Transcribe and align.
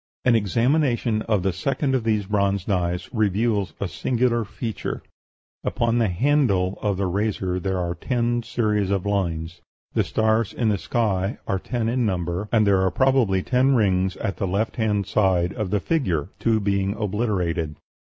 An 0.25 0.35
examination 0.35 1.21
of 1.29 1.43
the 1.43 1.53
second 1.53 1.93
of 1.93 2.03
these 2.03 2.25
bronze 2.25 2.67
knives 2.67 3.07
reveals 3.13 3.75
a 3.79 3.87
singular 3.87 4.43
feature: 4.43 5.03
Upon 5.63 5.99
the 5.99 6.07
handle 6.07 6.79
of 6.81 6.97
the 6.97 7.05
razor 7.05 7.59
there 7.59 7.77
are 7.77 7.93
ten 7.93 8.41
series 8.41 8.89
of 8.89 9.05
lines; 9.05 9.61
the 9.93 10.03
stars 10.03 10.53
in 10.53 10.69
the 10.69 10.79
sky 10.79 11.37
are 11.47 11.59
ten 11.59 11.87
in 11.87 12.03
number; 12.03 12.49
and 12.51 12.65
there 12.65 12.77
were 12.79 12.89
probably 12.89 13.43
ten 13.43 13.75
rings 13.75 14.17
at 14.17 14.37
the 14.37 14.47
left 14.47 14.77
hand 14.77 15.05
side 15.05 15.53
of 15.53 15.69
the 15.69 15.79
figure, 15.79 16.29
two 16.39 16.59
being 16.59 16.95
obliterated. 16.95 17.75